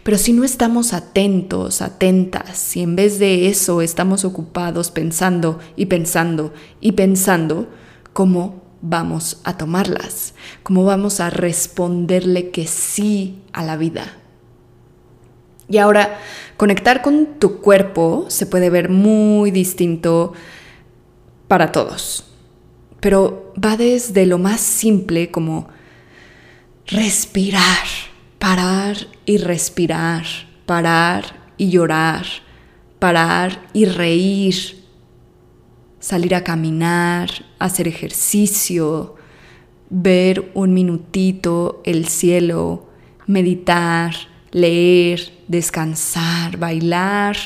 Pero 0.02 0.18
si 0.18 0.32
no 0.32 0.44
estamos 0.44 0.92
atentos, 0.92 1.82
atentas, 1.82 2.58
si 2.58 2.82
en 2.82 2.96
vez 2.96 3.18
de 3.18 3.48
eso 3.48 3.82
estamos 3.82 4.24
ocupados 4.24 4.90
pensando 4.90 5.58
y 5.76 5.86
pensando 5.86 6.52
y 6.80 6.92
pensando, 6.92 7.68
cómo 8.12 8.62
vamos 8.80 9.40
a 9.44 9.56
tomarlas, 9.56 10.34
cómo 10.62 10.84
vamos 10.84 11.20
a 11.20 11.30
responderle 11.30 12.50
que 12.50 12.66
sí 12.66 13.42
a 13.52 13.62
la 13.62 13.76
vida. 13.76 14.16
Y 15.68 15.78
ahora, 15.78 16.18
conectar 16.56 17.02
con 17.02 17.38
tu 17.38 17.60
cuerpo 17.60 18.26
se 18.28 18.46
puede 18.46 18.70
ver 18.70 18.88
muy 18.88 19.50
distinto 19.50 20.32
para 21.48 21.72
todos, 21.72 22.24
pero 23.00 23.52
va 23.62 23.76
desde 23.76 24.26
lo 24.26 24.38
más 24.38 24.60
simple 24.60 25.30
como 25.30 25.68
respirar, 26.86 27.86
parar 28.38 28.96
y 29.26 29.38
respirar, 29.38 30.24
parar 30.64 31.52
y 31.58 31.70
llorar, 31.70 32.24
parar 32.98 33.68
y 33.72 33.84
reír, 33.84 34.84
salir 36.00 36.34
a 36.34 36.44
caminar, 36.44 37.30
hacer 37.58 37.88
ejercicio, 37.88 39.16
ver 39.90 40.50
un 40.54 40.72
minutito 40.72 41.82
el 41.84 42.06
cielo, 42.06 42.88
meditar, 43.26 44.14
leer, 44.52 45.32
descansar, 45.48 46.56
bailar, 46.56 47.36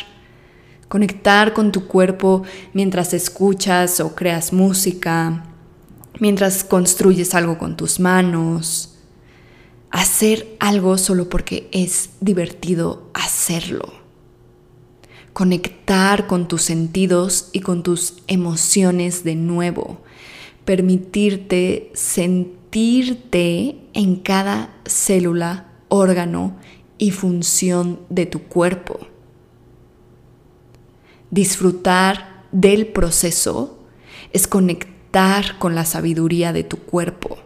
conectar 0.89 1.53
con 1.53 1.73
tu 1.73 1.87
cuerpo 1.87 2.43
mientras 2.75 3.15
escuchas 3.15 4.01
o 4.01 4.15
creas 4.15 4.53
música, 4.53 5.45
mientras 6.19 6.65
construyes 6.65 7.35
algo 7.35 7.59
con 7.59 7.77
tus 7.77 8.01
manos, 8.01 8.90
hacer 9.91 10.57
algo 10.61 10.99
solo 10.99 11.29
porque 11.29 11.69
es 11.73 12.11
divertido 12.21 13.11
hacerlo. 13.15 13.93
Conectar 15.33 16.27
con 16.27 16.49
tus 16.49 16.63
sentidos 16.63 17.51
y 17.53 17.61
con 17.61 17.83
tus 17.83 18.19
emociones 18.27 19.25
de 19.25 19.35
nuevo, 19.37 20.01
permitirte 20.65 21.91
sentirte 21.95 23.77
en 23.93 24.17
cada 24.17 24.75
célula, 24.85 25.73
órgano 25.89 26.57
y 26.99 27.11
función 27.11 28.01
de 28.09 28.27
tu 28.27 28.43
cuerpo. 28.43 28.99
Disfrutar 31.31 32.45
del 32.53 32.87
proceso 32.89 33.79
es 34.33 34.47
conectar 34.47 35.59
con 35.59 35.75
la 35.75 35.85
sabiduría 35.85 36.53
de 36.53 36.65
tu 36.65 36.79
cuerpo, 36.79 37.39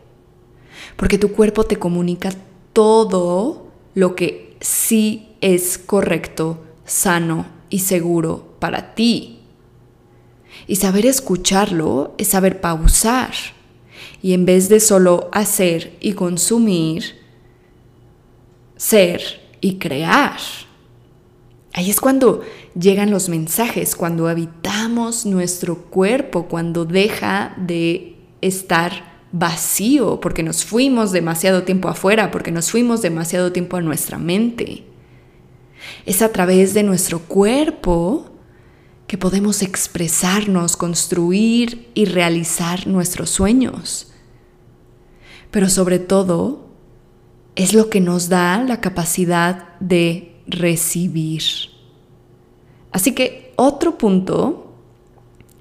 porque 0.96 1.18
tu 1.18 1.32
cuerpo 1.32 1.64
te 1.64 1.76
comunica 1.76 2.32
todo 2.72 3.68
lo 3.94 4.14
que 4.14 4.56
sí 4.60 5.28
es 5.40 5.78
correcto, 5.78 6.62
sano 6.84 7.46
y 7.70 7.80
seguro 7.80 8.56
para 8.58 8.94
ti. 8.94 9.40
Y 10.66 10.76
saber 10.76 11.06
escucharlo 11.06 12.14
es 12.16 12.28
saber 12.28 12.60
pausar 12.60 13.32
Y 14.22 14.32
en 14.32 14.46
vez 14.46 14.68
de 14.68 14.80
solo 14.80 15.28
hacer 15.32 15.96
y 16.00 16.12
consumir, 16.12 17.20
ser 18.76 19.20
y 19.60 19.78
crear. 19.78 20.38
Ahí 21.74 21.90
es 21.90 22.00
cuando 22.00 22.42
llegan 22.78 23.10
los 23.10 23.28
mensajes, 23.28 23.96
cuando 23.96 24.28
habitamos 24.28 25.26
nuestro 25.26 25.76
cuerpo, 25.76 26.46
cuando 26.46 26.84
deja 26.84 27.54
de 27.58 28.16
estar 28.40 29.13
vacío, 29.36 30.20
porque 30.20 30.44
nos 30.44 30.64
fuimos 30.64 31.10
demasiado 31.10 31.64
tiempo 31.64 31.88
afuera, 31.88 32.30
porque 32.30 32.52
nos 32.52 32.70
fuimos 32.70 33.02
demasiado 33.02 33.50
tiempo 33.50 33.76
a 33.76 33.80
nuestra 33.80 34.16
mente. 34.16 34.84
Es 36.06 36.22
a 36.22 36.30
través 36.30 36.72
de 36.72 36.84
nuestro 36.84 37.18
cuerpo 37.18 38.30
que 39.08 39.18
podemos 39.18 39.60
expresarnos, 39.62 40.76
construir 40.76 41.90
y 41.94 42.04
realizar 42.04 42.86
nuestros 42.86 43.28
sueños. 43.30 44.12
Pero 45.50 45.68
sobre 45.68 45.98
todo, 45.98 46.68
es 47.56 47.74
lo 47.74 47.90
que 47.90 48.00
nos 48.00 48.28
da 48.28 48.62
la 48.62 48.80
capacidad 48.80 49.78
de 49.80 50.36
recibir. 50.46 51.42
Así 52.92 53.14
que 53.16 53.52
otro 53.56 53.98
punto 53.98 54.76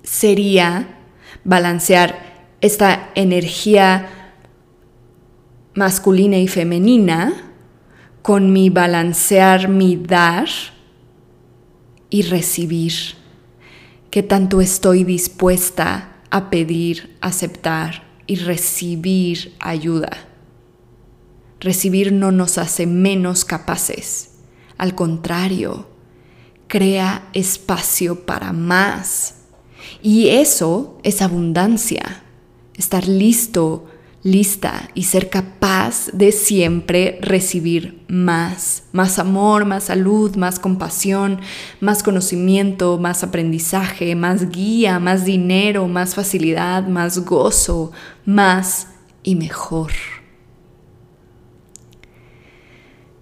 sería 0.03 0.99
balancear 1.43 2.32
esta 2.63 3.09
energía 3.15 4.31
masculina 5.73 6.37
y 6.37 6.47
femenina 6.47 7.51
con 8.21 8.53
mi 8.53 8.69
balancear 8.69 9.67
mi 9.67 9.97
dar 9.97 10.47
y 12.09 12.21
recibir. 12.21 12.93
¿Qué 14.09 14.23
tanto 14.23 14.61
estoy 14.61 15.03
dispuesta 15.03 16.21
a 16.29 16.49
pedir, 16.49 17.17
aceptar 17.19 18.07
y 18.27 18.37
recibir 18.37 19.55
ayuda? 19.59 20.29
Recibir 21.59 22.13
no 22.13 22.31
nos 22.31 22.57
hace 22.57 22.87
menos 22.87 23.43
capaces. 23.43 24.35
Al 24.77 24.95
contrario, 24.95 25.89
crea 26.67 27.27
espacio 27.33 28.25
para 28.25 28.53
más. 28.53 29.39
Y 30.01 30.29
eso 30.29 30.97
es 31.03 31.21
abundancia 31.21 32.22
estar 32.75 33.07
listo, 33.07 33.85
lista 34.23 34.89
y 34.93 35.03
ser 35.03 35.29
capaz 35.29 36.07
de 36.13 36.31
siempre 36.31 37.19
recibir 37.21 38.03
más, 38.07 38.83
más 38.93 39.19
amor, 39.19 39.65
más 39.65 39.85
salud, 39.85 40.35
más 40.37 40.59
compasión, 40.59 41.41
más 41.81 42.03
conocimiento, 42.03 42.97
más 42.97 43.23
aprendizaje, 43.23 44.15
más 44.15 44.49
guía, 44.49 44.99
más 44.99 45.25
dinero, 45.25 45.87
más 45.87 46.15
facilidad, 46.15 46.87
más 46.87 47.25
gozo, 47.25 47.91
más 48.25 48.87
y 49.23 49.35
mejor. 49.35 49.91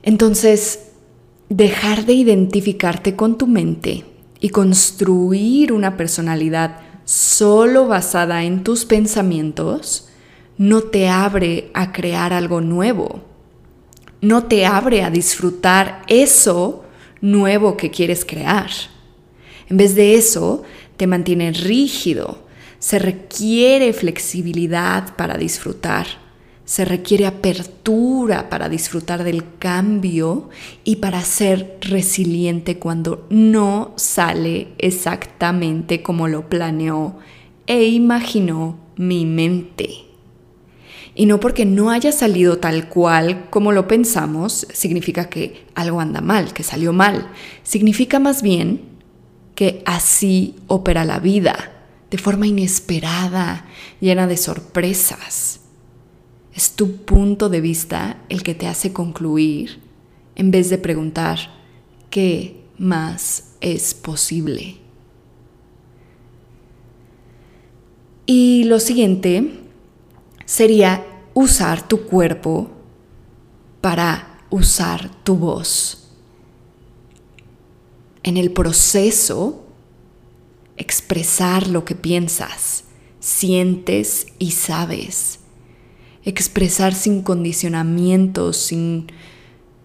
Entonces, 0.04 0.92
dejar 1.50 2.06
de 2.06 2.14
identificarte 2.14 3.16
con 3.16 3.38
tu 3.38 3.48
mente 3.48 4.06
y 4.40 4.50
construir 4.50 5.74
una 5.74 5.98
personalidad 5.98 6.80
solo 7.12 7.88
basada 7.88 8.46
en 8.46 8.64
tus 8.64 8.86
pensamientos, 8.86 10.08
no 10.58 10.82
te 10.82 11.10
abre 11.10 11.70
a 11.74 11.92
crear 11.92 12.32
algo 12.32 12.62
nuevo. 12.62 13.20
No 14.22 14.46
te 14.46 14.66
abre 14.66 15.04
a 15.04 15.10
disfrutar 15.10 16.04
eso 16.08 16.86
nuevo 17.20 17.76
que 17.76 17.92
quieres 17.92 18.24
crear. 18.24 18.70
En 19.68 19.76
vez 19.76 19.94
de 19.94 20.16
eso, 20.16 20.64
te 20.96 21.06
mantiene 21.06 21.52
rígido. 21.52 22.46
Se 22.80 22.98
requiere 22.98 23.92
flexibilidad 23.92 25.14
para 25.18 25.38
disfrutar 25.38 26.08
se 26.72 26.86
requiere 26.86 27.26
apertura 27.26 28.50
para 28.50 28.70
disfrutar 28.70 29.26
del 29.26 29.44
cambio 29.60 30.50
y 30.86 30.96
para 30.96 31.20
ser 31.20 31.80
resiliente 31.82 32.80
cuando 32.80 33.28
no 33.30 33.92
sale 33.98 34.70
exactamente 34.78 36.02
como 36.02 36.30
lo 36.30 36.48
planeó 36.48 37.18
e 37.68 37.88
imaginó 37.88 38.80
mi 38.96 39.26
mente. 39.26 39.90
Y 41.14 41.26
no 41.26 41.42
porque 41.42 41.66
no 41.66 41.90
haya 41.90 42.14
salido 42.14 42.60
tal 42.60 42.88
cual 42.88 43.50
como 43.50 43.74
lo 43.74 43.90
pensamos, 43.90 44.66
significa 44.72 45.28
que 45.28 45.66
algo 45.76 46.00
anda 46.00 46.22
mal, 46.22 46.54
que 46.54 46.64
salió 46.64 46.94
mal. 46.94 47.34
Significa 47.64 48.18
más 48.18 48.42
bien 48.42 48.80
que 49.56 49.84
así 49.86 50.56
opera 50.68 51.04
la 51.04 51.20
vida, 51.20 51.74
de 52.10 52.18
forma 52.18 52.48
inesperada, 52.48 53.66
llena 54.00 54.26
de 54.26 54.38
sorpresas. 54.38 55.61
Es 56.54 56.74
tu 56.74 56.98
punto 57.06 57.50
de 57.50 57.62
vista 57.62 58.22
el 58.30 58.44
que 58.44 58.56
te 58.56 58.68
hace 58.68 58.92
concluir 58.92 59.80
en 60.36 60.52
vez 60.52 60.70
de 60.70 60.78
preguntar 60.78 61.40
qué 62.10 62.64
más 62.78 63.56
es 63.62 63.94
posible. 63.94 64.78
Y 68.26 68.66
lo 68.66 68.80
siguiente 68.80 69.62
sería 70.46 71.06
usar 71.34 71.88
tu 71.88 72.04
cuerpo 72.04 72.70
para 73.80 74.46
usar 74.50 75.10
tu 75.24 75.36
voz. 75.36 76.10
En 78.24 78.38
el 78.38 78.52
proceso, 78.52 79.66
expresar 80.78 81.68
lo 81.68 81.86
que 81.86 81.96
piensas, 81.96 82.84
sientes 83.20 84.28
y 84.38 84.52
sabes 84.52 85.41
expresar 86.24 86.94
sin 86.94 87.22
condicionamientos, 87.24 88.58
sin 88.58 89.08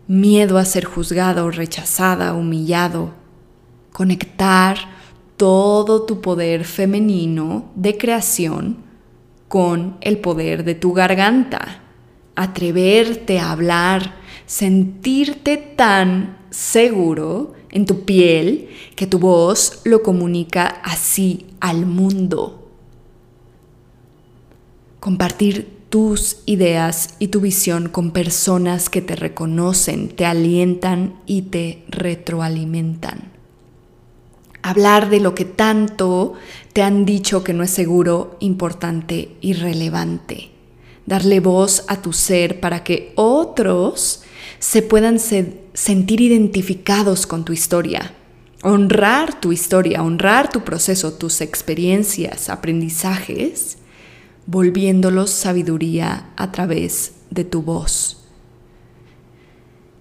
miedo 0.06 0.58
a 0.58 0.64
ser 0.64 0.84
juzgada 0.84 1.44
o 1.44 1.50
rechazada, 1.50 2.34
humillado, 2.34 3.12
conectar 3.92 4.76
todo 5.36 6.04
tu 6.04 6.20
poder 6.20 6.64
femenino 6.64 7.70
de 7.74 7.96
creación 7.98 8.78
con 9.48 9.96
el 10.00 10.18
poder 10.18 10.64
de 10.64 10.74
tu 10.74 10.92
garganta, 10.92 11.82
atreverte 12.34 13.38
a 13.38 13.52
hablar, 13.52 14.16
sentirte 14.46 15.56
tan 15.56 16.38
seguro 16.50 17.54
en 17.70 17.86
tu 17.86 18.04
piel 18.04 18.68
que 18.94 19.06
tu 19.06 19.18
voz 19.18 19.80
lo 19.84 20.02
comunica 20.02 20.66
así 20.82 21.46
al 21.60 21.86
mundo. 21.86 22.70
Compartir 25.00 25.75
tus 25.96 26.40
ideas 26.44 27.14
y 27.20 27.28
tu 27.28 27.40
visión 27.40 27.88
con 27.88 28.10
personas 28.10 28.90
que 28.90 29.00
te 29.00 29.16
reconocen, 29.16 30.10
te 30.10 30.26
alientan 30.26 31.22
y 31.24 31.40
te 31.40 31.84
retroalimentan. 31.88 33.32
Hablar 34.60 35.08
de 35.08 35.20
lo 35.20 35.34
que 35.34 35.46
tanto 35.46 36.34
te 36.74 36.82
han 36.82 37.06
dicho 37.06 37.42
que 37.42 37.54
no 37.54 37.62
es 37.62 37.70
seguro, 37.70 38.36
importante 38.40 39.38
y 39.40 39.54
relevante. 39.54 40.50
Darle 41.06 41.40
voz 41.40 41.84
a 41.88 42.02
tu 42.02 42.12
ser 42.12 42.60
para 42.60 42.84
que 42.84 43.14
otros 43.14 44.22
se 44.58 44.82
puedan 44.82 45.18
sentir 45.18 46.20
identificados 46.20 47.26
con 47.26 47.46
tu 47.46 47.54
historia. 47.54 48.12
Honrar 48.62 49.40
tu 49.40 49.50
historia, 49.50 50.02
honrar 50.02 50.50
tu 50.50 50.60
proceso, 50.62 51.14
tus 51.14 51.40
experiencias, 51.40 52.50
aprendizajes 52.50 53.78
volviéndolos 54.46 55.30
sabiduría 55.30 56.30
a 56.36 56.52
través 56.52 57.14
de 57.30 57.44
tu 57.44 57.62
voz. 57.62 58.24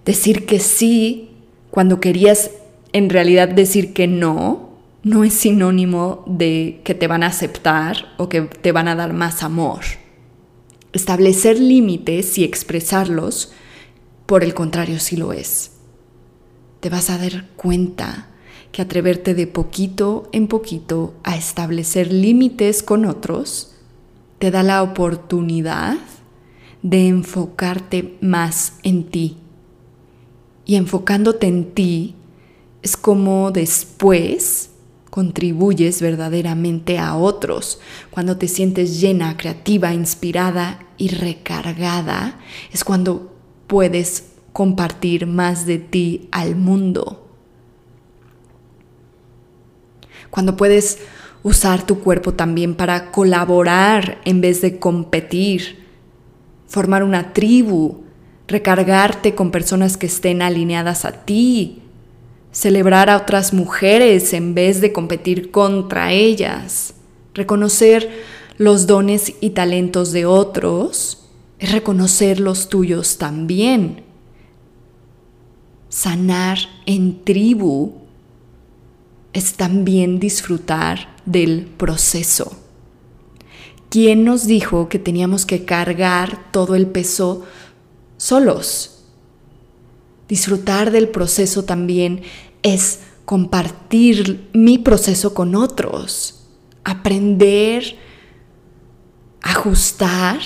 Decir 0.06 0.46
que 0.46 0.60
sí 0.60 1.32
cuando 1.72 2.00
querías 2.00 2.52
en 2.94 3.10
realidad 3.10 3.50
decir 3.50 3.94
que 3.94 4.08
no, 4.08 4.70
no 5.04 5.24
es 5.24 5.34
sinónimo 5.34 6.24
de 6.28 6.80
que 6.86 6.96
te 6.96 7.08
van 7.08 7.24
a 7.24 7.28
aceptar 7.28 8.14
o 8.18 8.30
que 8.30 8.44
te 8.44 8.72
van 8.72 8.88
a 8.88 8.96
dar 8.96 9.14
más 9.14 9.44
amor. 9.44 9.82
Establecer 10.94 11.60
límites 11.60 12.38
y 12.38 12.46
expresarlos, 12.46 13.52
por 14.26 14.44
el 14.44 14.54
contrario, 14.54 15.00
sí 15.00 15.18
lo 15.18 15.34
es. 15.34 15.72
Te 16.80 16.90
vas 16.90 17.10
a 17.10 17.18
dar 17.18 17.50
cuenta 17.58 18.30
que 18.72 18.82
atreverte 18.82 19.34
de 19.34 19.48
poquito 19.48 20.30
en 20.32 20.48
poquito 20.48 21.16
a 21.24 21.36
establecer 21.36 22.14
límites 22.14 22.82
con 22.82 23.06
otros 23.06 23.75
te 24.46 24.52
da 24.52 24.62
la 24.62 24.84
oportunidad 24.84 25.98
de 26.84 27.08
enfocarte 27.08 28.16
más 28.22 28.74
en 28.84 29.06
ti. 29.06 29.38
Y 30.68 30.76
enfocándote 30.76 31.48
en 31.48 31.74
ti 31.74 32.14
es 32.84 32.96
como 32.96 33.50
después 33.50 34.70
contribuyes 35.10 36.00
verdaderamente 36.00 37.00
a 37.00 37.16
otros. 37.16 37.80
Cuando 38.12 38.38
te 38.38 38.48
sientes 38.48 39.02
llena, 39.02 39.36
creativa, 39.36 39.96
inspirada 39.96 40.86
y 41.00 41.08
recargada, 41.08 42.40
es 42.72 42.84
cuando 42.84 43.34
puedes 43.66 44.34
compartir 44.54 45.26
más 45.26 45.66
de 45.66 45.80
ti 45.80 46.30
al 46.32 46.56
mundo. 46.56 47.28
Cuando 50.30 50.56
puedes 50.56 51.00
usar 51.46 51.86
tu 51.86 52.00
cuerpo 52.00 52.34
también 52.34 52.74
para 52.74 53.12
colaborar 53.12 54.20
en 54.26 54.42
vez 54.42 54.62
de 54.62 54.80
competir, 54.80 55.86
formar 56.66 57.04
una 57.04 57.34
tribu, 57.34 58.02
recargarte 58.48 59.36
con 59.36 59.52
personas 59.52 59.96
que 59.96 60.08
estén 60.08 60.42
alineadas 60.42 61.06
a 61.06 61.24
ti, 61.24 61.84
celebrar 62.52 63.12
a 63.12 63.18
otras 63.18 63.54
mujeres 63.54 64.34
en 64.34 64.56
vez 64.56 64.82
de 64.82 64.92
competir 64.92 65.52
contra 65.52 66.12
ellas, 66.12 66.96
reconocer 67.36 68.10
los 68.58 68.88
dones 68.88 69.34
y 69.40 69.52
talentos 69.52 70.12
de 70.14 70.26
otros, 70.26 71.28
es 71.60 71.72
reconocer 71.72 72.40
los 72.40 72.70
tuyos 72.70 73.20
también. 73.20 74.02
Sanar 75.90 76.58
en 76.88 77.24
tribu 77.24 77.94
es 79.32 79.54
también 79.54 80.20
disfrutar 80.20 81.14
del 81.26 81.66
proceso. 81.66 82.56
¿Quién 83.90 84.26
nos 84.26 84.46
dijo 84.46 84.90
que 84.90 85.00
teníamos 85.00 85.46
que 85.46 85.66
cargar 85.66 86.52
todo 86.52 86.76
el 86.76 86.88
peso 86.88 87.44
solos? 88.18 89.04
Disfrutar 90.28 90.92
del 90.92 91.10
proceso 91.10 91.64
también 91.66 92.24
es 92.64 93.00
compartir 93.26 94.50
mi 94.54 94.78
proceso 94.78 95.34
con 95.34 95.56
otros, 95.56 96.48
aprender, 96.84 97.96
ajustar 99.42 100.40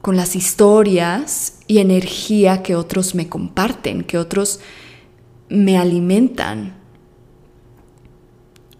con 0.00 0.16
las 0.16 0.34
historias 0.34 1.58
y 1.66 1.78
energía 1.78 2.62
que 2.62 2.76
otros 2.76 3.14
me 3.14 3.28
comparten, 3.28 4.04
que 4.04 4.18
otros 4.18 4.60
me 5.48 5.76
alimentan. 5.76 6.79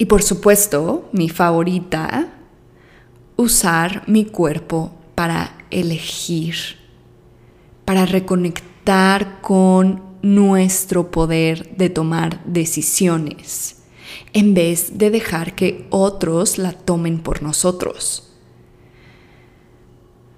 Y 0.00 0.06
por 0.06 0.22
supuesto, 0.22 1.10
mi 1.12 1.28
favorita, 1.28 2.32
usar 3.36 4.02
mi 4.06 4.24
cuerpo 4.24 4.94
para 5.14 5.66
elegir, 5.70 6.54
para 7.84 8.06
reconectar 8.06 9.42
con 9.42 10.02
nuestro 10.22 11.10
poder 11.10 11.76
de 11.76 11.90
tomar 11.90 12.42
decisiones, 12.46 13.82
en 14.32 14.54
vez 14.54 14.96
de 14.96 15.10
dejar 15.10 15.54
que 15.54 15.86
otros 15.90 16.56
la 16.56 16.72
tomen 16.72 17.20
por 17.20 17.42
nosotros. 17.42 18.32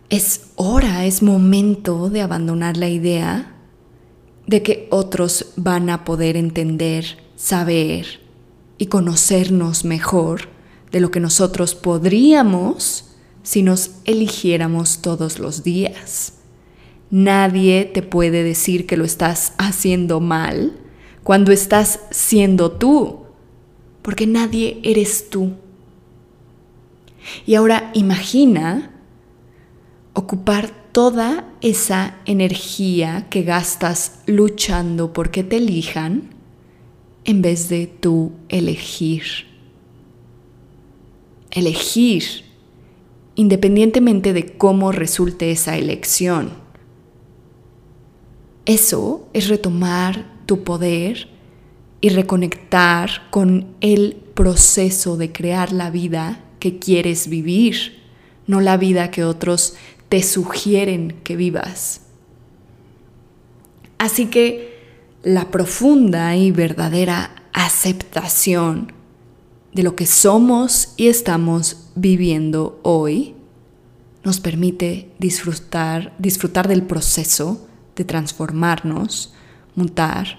Es 0.08 0.50
hora, 0.56 1.06
es 1.06 1.22
momento 1.22 2.10
de 2.10 2.22
abandonar 2.22 2.76
la 2.76 2.88
idea 2.88 3.54
de 4.44 4.64
que 4.64 4.88
otros 4.90 5.52
van 5.54 5.88
a 5.88 6.04
poder 6.04 6.36
entender, 6.36 7.16
saber 7.36 8.21
y 8.82 8.86
conocernos 8.86 9.84
mejor 9.84 10.48
de 10.90 10.98
lo 10.98 11.12
que 11.12 11.20
nosotros 11.20 11.76
podríamos 11.76 13.04
si 13.44 13.62
nos 13.62 13.92
eligiéramos 14.06 15.02
todos 15.02 15.38
los 15.38 15.62
días. 15.62 16.32
Nadie 17.08 17.84
te 17.84 18.02
puede 18.02 18.42
decir 18.42 18.88
que 18.88 18.96
lo 18.96 19.04
estás 19.04 19.52
haciendo 19.56 20.18
mal 20.18 20.80
cuando 21.22 21.52
estás 21.52 22.00
siendo 22.10 22.72
tú, 22.72 23.20
porque 24.02 24.26
nadie 24.26 24.80
eres 24.82 25.30
tú. 25.30 25.52
Y 27.46 27.54
ahora 27.54 27.92
imagina 27.94 28.90
ocupar 30.12 30.72
toda 30.90 31.44
esa 31.60 32.16
energía 32.24 33.28
que 33.30 33.44
gastas 33.44 34.22
luchando 34.26 35.12
porque 35.12 35.44
te 35.44 35.58
elijan 35.58 36.41
en 37.24 37.42
vez 37.42 37.68
de 37.68 37.86
tú 37.86 38.32
elegir. 38.48 39.22
Elegir 41.50 42.44
independientemente 43.34 44.32
de 44.32 44.56
cómo 44.56 44.92
resulte 44.92 45.50
esa 45.50 45.76
elección. 45.76 46.50
Eso 48.66 49.28
es 49.32 49.48
retomar 49.48 50.30
tu 50.46 50.64
poder 50.64 51.28
y 52.00 52.10
reconectar 52.10 53.30
con 53.30 53.74
el 53.80 54.16
proceso 54.34 55.16
de 55.16 55.32
crear 55.32 55.72
la 55.72 55.90
vida 55.90 56.44
que 56.58 56.78
quieres 56.78 57.28
vivir, 57.28 58.02
no 58.46 58.60
la 58.60 58.76
vida 58.76 59.10
que 59.10 59.24
otros 59.24 59.76
te 60.08 60.22
sugieren 60.22 61.16
que 61.24 61.36
vivas. 61.36 62.02
Así 63.98 64.26
que 64.26 64.71
la 65.22 65.50
profunda 65.50 66.34
y 66.36 66.50
verdadera 66.50 67.30
aceptación 67.52 68.92
de 69.72 69.82
lo 69.82 69.94
que 69.94 70.06
somos 70.06 70.94
y 70.96 71.08
estamos 71.08 71.90
viviendo 71.94 72.80
hoy 72.82 73.36
nos 74.24 74.40
permite 74.40 75.12
disfrutar, 75.18 76.14
disfrutar 76.18 76.68
del 76.68 76.82
proceso 76.82 77.68
de 77.96 78.04
transformarnos, 78.04 79.32
mutar 79.74 80.38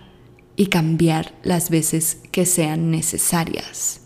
y 0.56 0.68
cambiar 0.68 1.34
las 1.44 1.70
veces 1.70 2.20
que 2.32 2.46
sean 2.46 2.92
necesarias. 2.92 4.02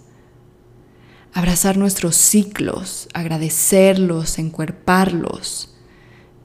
Abrazar 1.34 1.78
nuestros 1.78 2.16
ciclos, 2.16 3.10
agradecerlos, 3.13 4.40
encuerparlos, 4.40 5.77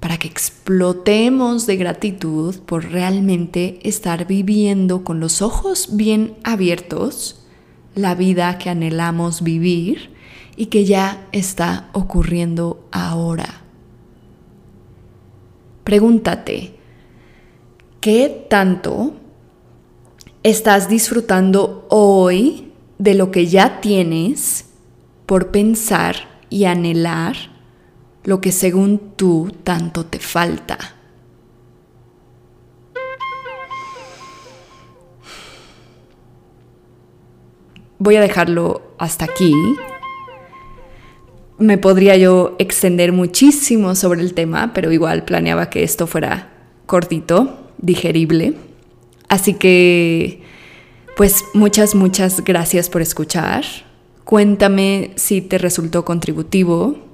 para 0.02 0.18
que 0.18 0.26
explotemos 0.26 1.64
de 1.68 1.76
gratitud 1.76 2.56
por 2.66 2.86
realmente 2.86 3.78
estar 3.84 4.26
viviendo 4.26 5.04
con 5.04 5.20
los 5.20 5.42
ojos 5.42 5.90
bien 5.92 6.34
abiertos 6.42 7.46
la 7.94 8.16
vida 8.16 8.58
que 8.58 8.68
anhelamos 8.68 9.44
vivir 9.44 10.10
y 10.56 10.66
que 10.66 10.84
ya 10.84 11.28
está 11.30 11.88
ocurriendo 11.92 12.84
ahora. 12.90 13.62
Pregúntate, 15.84 16.74
¿qué 18.00 18.44
tanto 18.50 19.14
estás 20.42 20.88
disfrutando 20.88 21.86
hoy 21.90 22.72
de 22.98 23.14
lo 23.14 23.30
que 23.30 23.46
ya 23.46 23.80
tienes 23.80 24.64
por 25.26 25.52
pensar 25.52 26.16
y 26.50 26.64
anhelar 26.64 27.51
lo 28.24 28.40
que 28.40 28.52
según 28.52 29.14
tú 29.16 29.52
tanto 29.64 30.06
te 30.06 30.18
falta. 30.18 30.78
Voy 37.98 38.16
a 38.16 38.20
dejarlo 38.20 38.94
hasta 38.98 39.24
aquí. 39.26 39.54
Me 41.58 41.78
podría 41.78 42.16
yo 42.16 42.56
extender 42.58 43.12
muchísimo 43.12 43.94
sobre 43.94 44.22
el 44.22 44.34
tema, 44.34 44.72
pero 44.74 44.90
igual 44.90 45.24
planeaba 45.24 45.70
que 45.70 45.84
esto 45.84 46.08
fuera 46.08 46.50
cortito, 46.86 47.70
digerible. 47.78 48.54
Así 49.28 49.54
que, 49.54 50.42
pues 51.16 51.44
muchas, 51.54 51.94
muchas 51.94 52.42
gracias 52.42 52.88
por 52.88 53.02
escuchar. 53.02 53.64
Cuéntame 54.24 55.12
si 55.14 55.40
te 55.40 55.58
resultó 55.58 56.04
contributivo. 56.04 57.11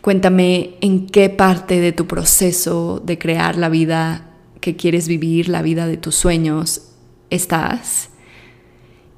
Cuéntame 0.00 0.76
en 0.80 1.06
qué 1.06 1.28
parte 1.30 1.80
de 1.80 1.92
tu 1.92 2.06
proceso 2.06 3.02
de 3.04 3.18
crear 3.18 3.56
la 3.56 3.68
vida 3.68 4.30
que 4.60 4.76
quieres 4.76 5.08
vivir, 5.08 5.48
la 5.48 5.62
vida 5.62 5.86
de 5.86 5.96
tus 5.96 6.14
sueños, 6.14 6.82
estás. 7.30 8.10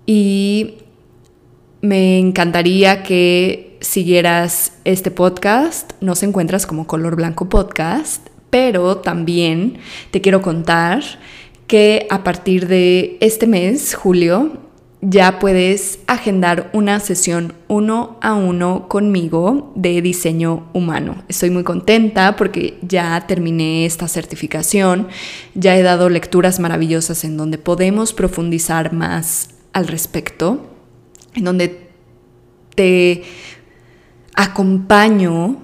Y 0.06 0.76
me 1.80 2.18
encantaría 2.18 3.02
que 3.02 3.78
siguieras 3.80 4.74
este 4.84 5.10
podcast. 5.10 5.92
Nos 6.00 6.22
encuentras 6.22 6.66
como 6.66 6.86
Color 6.86 7.16
Blanco 7.16 7.48
Podcast, 7.48 8.28
pero 8.50 8.98
también 8.98 9.78
te 10.10 10.20
quiero 10.20 10.42
contar 10.42 11.02
que 11.66 12.06
a 12.10 12.24
partir 12.24 12.66
de 12.66 13.16
este 13.20 13.46
mes, 13.46 13.94
julio, 13.94 14.69
ya 15.02 15.38
puedes 15.38 15.98
agendar 16.06 16.70
una 16.74 17.00
sesión 17.00 17.54
uno 17.68 18.18
a 18.20 18.34
uno 18.34 18.86
conmigo 18.88 19.72
de 19.74 20.02
diseño 20.02 20.68
humano. 20.74 21.22
Estoy 21.28 21.50
muy 21.50 21.64
contenta 21.64 22.36
porque 22.36 22.78
ya 22.82 23.26
terminé 23.26 23.86
esta 23.86 24.08
certificación, 24.08 25.08
ya 25.54 25.76
he 25.76 25.82
dado 25.82 26.10
lecturas 26.10 26.60
maravillosas 26.60 27.24
en 27.24 27.36
donde 27.36 27.56
podemos 27.56 28.12
profundizar 28.12 28.92
más 28.92 29.50
al 29.72 29.88
respecto, 29.88 30.66
en 31.34 31.44
donde 31.44 31.88
te 32.74 33.22
acompaño 34.34 35.62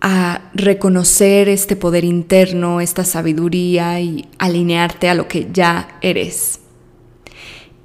a 0.00 0.50
reconocer 0.54 1.48
este 1.48 1.74
poder 1.74 2.04
interno, 2.04 2.80
esta 2.80 3.04
sabiduría 3.04 3.98
y 4.00 4.28
alinearte 4.38 5.08
a 5.08 5.14
lo 5.14 5.26
que 5.26 5.48
ya 5.52 5.98
eres. 6.02 6.60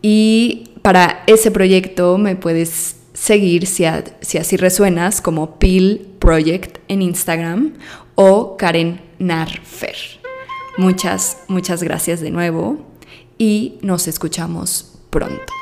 Y 0.04 0.70
para 0.82 1.24
ese 1.28 1.52
proyecto 1.52 2.17
me 2.17 2.36
puedes 2.36 2.96
seguir 3.13 3.67
si, 3.67 3.86
así 3.86 4.58
resuenas 4.58 5.22
como 5.22 5.60
Peel 5.60 6.08
Project 6.20 6.80
en 6.88 7.02
Instagram 7.02 7.74
o 8.15 8.58
Karen 8.58 9.02
Narfer. 9.20 9.96
Muchas, 10.78 11.38
muchas 11.48 11.84
gracias 11.84 12.22
de 12.22 12.32
nuevo 12.32 12.86
y 13.38 13.78
nos 13.82 14.08
escuchamos 14.08 15.00
pronto. 15.10 15.61